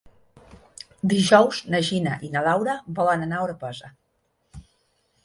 [1.11, 3.93] Dijous na Gina i na Laura volen anar a Orpesa.